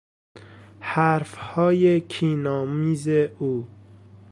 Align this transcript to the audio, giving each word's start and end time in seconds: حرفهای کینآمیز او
حرفهای 0.79 2.01
کینآمیز 2.01 3.07
او 3.39 3.67